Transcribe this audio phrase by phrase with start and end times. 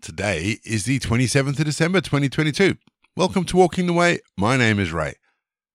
[0.00, 2.76] Today is the 27th of December 2022.
[3.16, 4.20] Welcome to Walking the Way.
[4.34, 5.12] My name is Ray.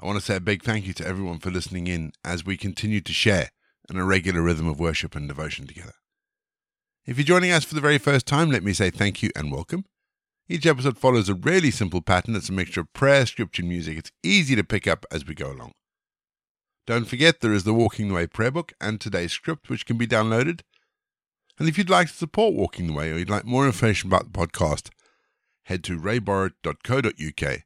[0.00, 2.56] I want to say a big thank you to everyone for listening in as we
[2.56, 3.50] continue to share
[3.90, 5.92] in a regular rhythm of worship and devotion together.
[7.04, 9.52] If you're joining us for the very first time, let me say thank you and
[9.52, 9.84] welcome.
[10.48, 12.36] Each episode follows a really simple pattern.
[12.36, 13.98] It's a mixture of prayer, scripture, and music.
[13.98, 15.72] It's easy to pick up as we go along.
[16.86, 19.98] Don't forget there is the Walking the Way prayer book and today's script, which can
[19.98, 20.62] be downloaded
[21.58, 24.24] and if you'd like to support Walking the Way or you'd like more information about
[24.24, 24.90] the podcast,
[25.64, 27.60] head to rayborrett.co.uk.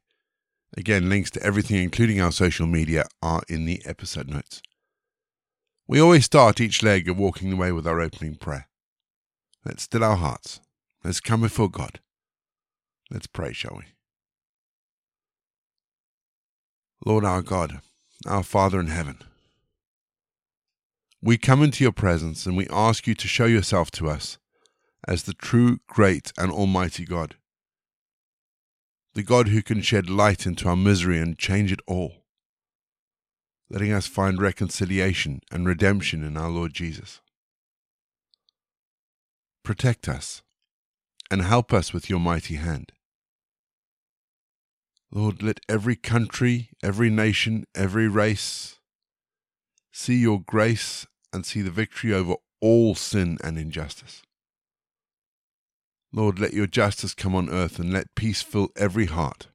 [0.77, 4.61] Again, links to everything, including our social media, are in the episode notes.
[5.87, 8.69] We always start each leg of Walking the Way with our opening prayer.
[9.65, 10.61] Let's still our hearts.
[11.03, 11.99] Let's come before God.
[13.09, 13.83] Let's pray, shall we?
[17.05, 17.81] Lord our God,
[18.25, 19.17] our Father in heaven,
[21.23, 24.39] we come into your presence and we ask you to show yourself to us
[25.07, 27.35] as the true, great, and almighty God.
[29.13, 32.23] The God who can shed light into our misery and change it all,
[33.69, 37.21] letting us find reconciliation and redemption in our Lord Jesus.
[39.63, 40.41] Protect us
[41.29, 42.93] and help us with your mighty hand.
[45.11, 48.79] Lord, let every country, every nation, every race
[49.91, 54.21] see your grace and see the victory over all sin and injustice.
[56.13, 59.47] Lord, let your justice come on earth and let peace fill every heart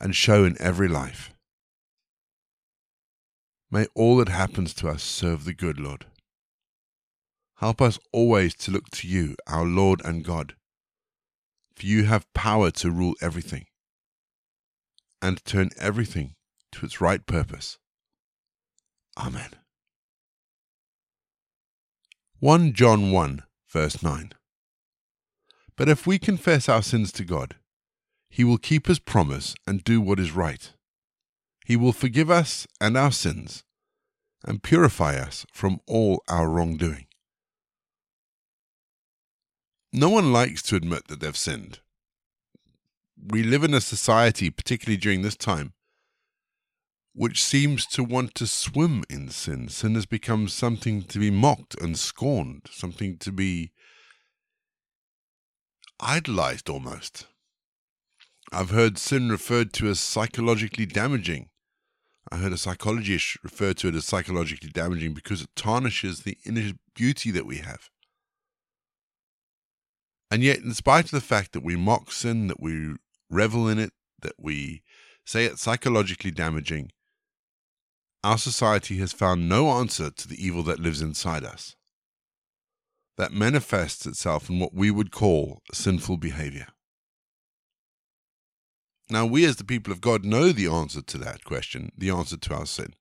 [0.00, 1.32] and show in every life.
[3.70, 6.06] May all that happens to us serve the good, Lord.
[7.58, 10.54] Help us always to look to you, our Lord and God,
[11.76, 13.66] for you have power to rule everything
[15.22, 16.34] and turn everything
[16.72, 17.78] to its right purpose.
[19.16, 19.59] Amen.
[22.42, 24.32] 1 John 1, verse 9.
[25.76, 27.56] But if we confess our sins to God,
[28.30, 30.72] he will keep his promise and do what is right.
[31.66, 33.62] He will forgive us and our sins
[34.42, 37.08] and purify us from all our wrongdoing.
[39.92, 41.80] No one likes to admit that they've sinned.
[43.22, 45.74] We live in a society, particularly during this time,
[47.12, 49.68] which seems to want to swim in sin.
[49.68, 53.72] Sin has become something to be mocked and scorned, something to be
[55.98, 57.26] idolized almost.
[58.52, 61.48] I've heard sin referred to as psychologically damaging.
[62.32, 66.72] I heard a psychologist refer to it as psychologically damaging because it tarnishes the inner
[66.94, 67.90] beauty that we have.
[70.30, 72.94] And yet, in spite of the fact that we mock sin, that we
[73.28, 74.82] revel in it, that we
[75.24, 76.92] say it's psychologically damaging,
[78.22, 81.74] our society has found no answer to the evil that lives inside us,
[83.16, 86.68] that manifests itself in what we would call sinful behavior.
[89.08, 92.36] Now, we as the people of God know the answer to that question, the answer
[92.36, 92.94] to our sin.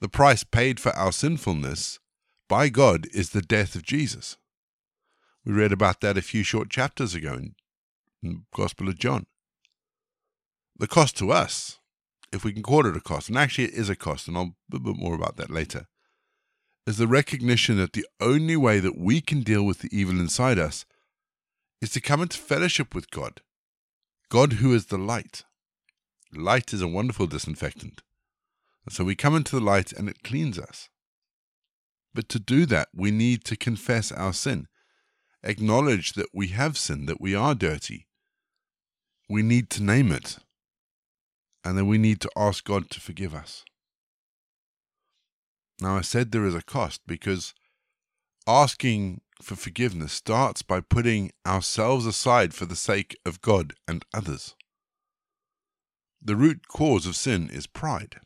[0.00, 1.98] The price paid for our sinfulness
[2.48, 4.36] by God is the death of Jesus.
[5.44, 7.54] We read about that a few short chapters ago in
[8.22, 9.26] the Gospel of John.
[10.76, 11.78] The cost to us
[12.32, 14.56] if we can call it a cost, and actually it is a cost, and I'll
[14.72, 15.86] a bit more about that later,
[16.86, 20.58] is the recognition that the only way that we can deal with the evil inside
[20.58, 20.84] us
[21.80, 23.40] is to come into fellowship with God.
[24.30, 25.44] God, who is the light.
[26.34, 28.02] Light is a wonderful disinfectant.
[28.84, 30.88] And so we come into the light and it cleans us.
[32.14, 34.66] But to do that, we need to confess our sin,
[35.42, 38.06] acknowledge that we have sinned, that we are dirty.
[39.28, 40.38] We need to name it
[41.68, 43.62] and then we need to ask God to forgive us.
[45.82, 47.52] Now, I said there is a cost because
[48.46, 54.56] asking for forgiveness starts by putting ourselves aside for the sake of God and others.
[56.22, 58.16] The root cause of sin is pride.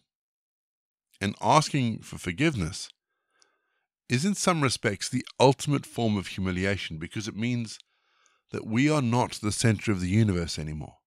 [1.21, 2.91] And asking for forgiveness
[4.09, 7.81] is, in some respects, the ultimate form of humiliation because it means
[8.53, 10.99] that we are not the center of the universe anymore.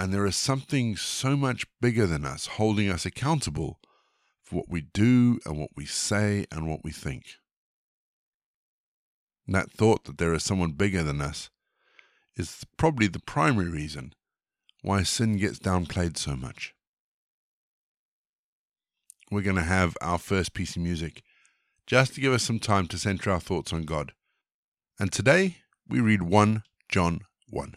[0.00, 3.80] And there is something so much bigger than us holding us accountable
[4.42, 7.26] for what we do and what we say and what we think.
[9.46, 11.50] And that thought that there is someone bigger than us
[12.34, 14.14] is probably the primary reason
[14.80, 16.72] why sin gets downplayed so much.
[19.30, 21.22] We're going to have our first piece of music
[21.86, 24.12] just to give us some time to center our thoughts on God.
[24.98, 27.20] And today we read 1 John
[27.50, 27.74] 1.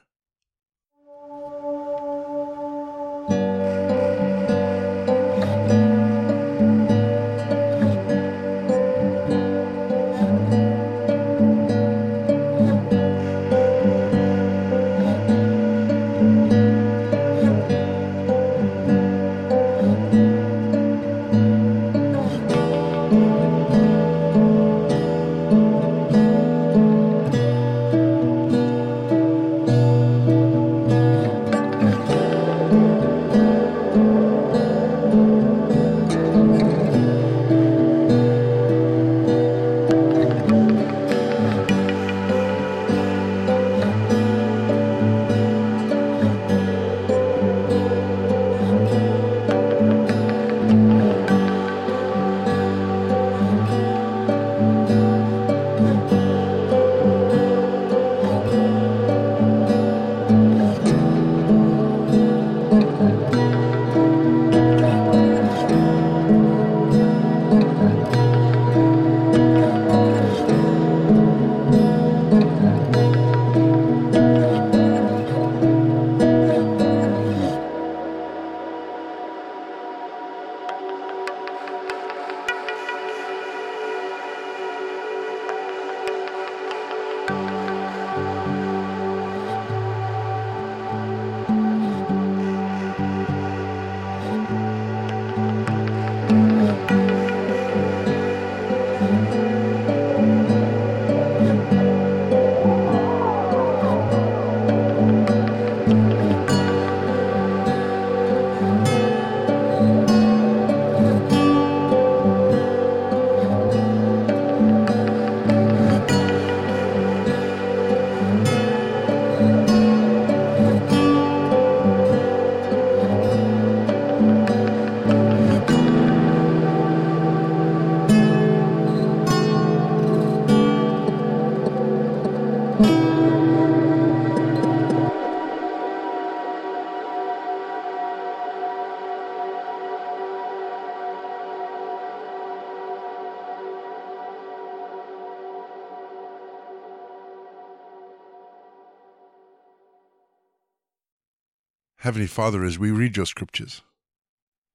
[152.03, 153.81] Heavenly Father, as we read your scriptures,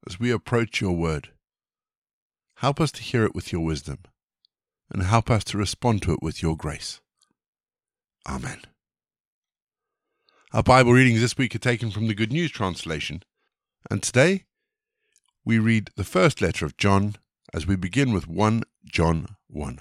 [0.07, 1.29] as we approach your word,
[2.55, 3.99] help us to hear it with your wisdom
[4.91, 7.03] and help us to respond to it with your grace.
[8.27, 8.63] Amen.
[10.55, 13.23] Our Bible readings this week are taken from the Good News translation,
[13.91, 14.45] and today
[15.45, 17.17] we read the first letter of John
[17.53, 19.81] as we begin with 1 John 1.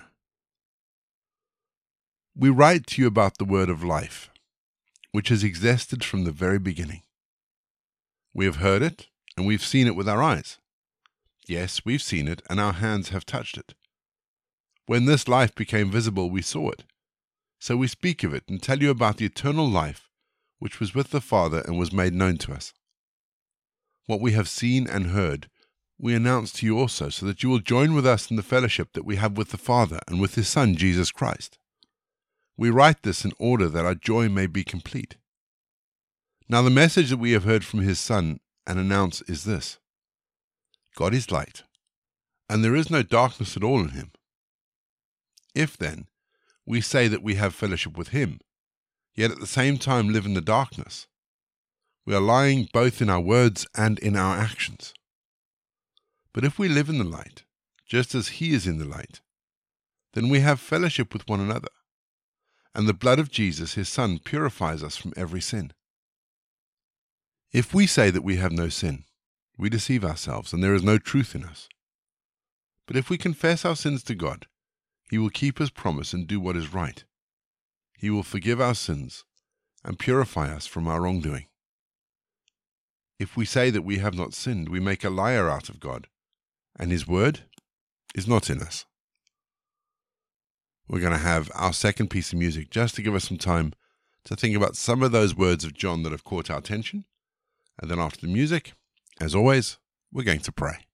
[2.36, 4.30] We write to you about the word of life,
[5.14, 7.04] which has existed from the very beginning.
[8.38, 10.60] We have heard it, and we've seen it with our eyes.
[11.48, 13.74] Yes, we've seen it, and our hands have touched it.
[14.86, 16.84] When this life became visible, we saw it.
[17.58, 20.12] So we speak of it and tell you about the eternal life
[20.60, 22.74] which was with the Father and was made known to us.
[24.06, 25.50] What we have seen and heard,
[25.98, 28.94] we announce to you also, so that you will join with us in the fellowship
[28.94, 31.58] that we have with the Father and with his Son, Jesus Christ.
[32.56, 35.16] We write this in order that our joy may be complete.
[36.50, 39.80] Now, the message that we have heard from his Son and announce is this
[40.96, 41.64] God is light,
[42.50, 44.12] and there is no darkness at all in him.
[45.54, 46.08] If then
[46.66, 48.40] we say that we have fellowship with him,
[49.14, 51.08] yet at the same time live in the darkness,
[52.06, 54.94] we are lying both in our words and in our actions.
[56.32, 57.44] But if we live in the light,
[57.86, 59.20] just as he is in the light,
[60.14, 61.68] then we have fellowship with one another,
[62.74, 65.74] and the blood of Jesus, his Son, purifies us from every sin.
[67.54, 69.06] If we say that we have no sin,
[69.58, 71.70] we deceive ourselves, and there is no truth in us.
[72.86, 74.48] But if we confess our sins to God,
[75.10, 77.04] He will keep His promise and do what is right.
[77.98, 79.24] He will forgive our sins
[79.84, 81.48] and purify us from our wrongdoing.
[83.18, 86.08] If we say that we have not sinned, we make a liar out of God,
[86.78, 87.42] and His word
[88.14, 88.86] is not in us.
[90.90, 93.74] We're going to have our second piece of music just to give us some time
[94.26, 97.06] to think about some of those words of John that have caught our attention
[97.82, 98.74] and then after the music,
[99.20, 99.78] as always,
[100.12, 100.87] we're going to pray.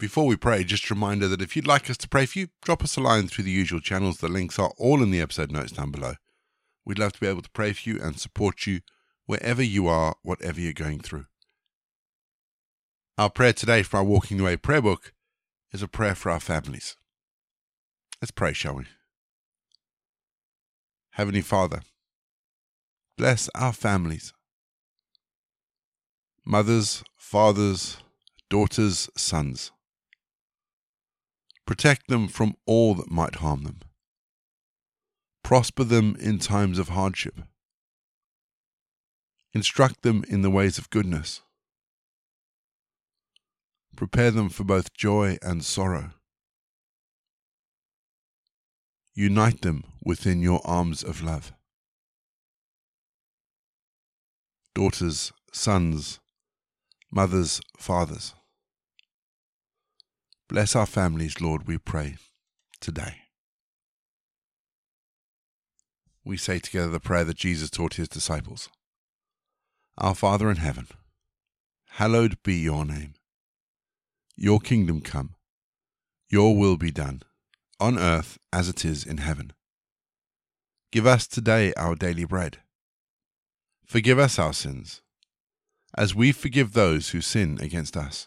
[0.00, 2.48] Before we pray, just a reminder that if you'd like us to pray for you,
[2.62, 4.16] drop us a line through the usual channels.
[4.16, 6.14] The links are all in the episode notes down below.
[6.86, 8.80] We'd love to be able to pray for you and support you
[9.26, 11.26] wherever you are, whatever you're going through.
[13.18, 15.12] Our prayer today for our Walking the Way prayer book
[15.70, 16.96] is a prayer for our families.
[18.22, 18.84] Let's pray, shall we?
[21.10, 21.82] Heavenly Father,
[23.18, 24.32] bless our families.
[26.46, 27.98] Mothers, fathers,
[28.48, 29.72] daughters, sons.
[31.70, 33.78] Protect them from all that might harm them.
[35.44, 37.42] Prosper them in times of hardship.
[39.54, 41.42] Instruct them in the ways of goodness.
[43.94, 46.10] Prepare them for both joy and sorrow.
[49.14, 51.52] Unite them within your arms of love.
[54.74, 56.18] Daughters, sons,
[57.12, 58.34] mothers, fathers.
[60.50, 62.16] Bless our families, Lord, we pray
[62.80, 63.18] today.
[66.24, 68.68] We say together the prayer that Jesus taught his disciples
[69.96, 70.88] Our Father in heaven,
[71.90, 73.14] hallowed be your name.
[74.34, 75.36] Your kingdom come,
[76.28, 77.22] your will be done,
[77.78, 79.52] on earth as it is in heaven.
[80.90, 82.58] Give us today our daily bread.
[83.86, 85.00] Forgive us our sins,
[85.96, 88.26] as we forgive those who sin against us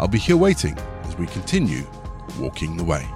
[0.00, 1.86] I'll be here waiting as we continue
[2.38, 3.06] walking the way.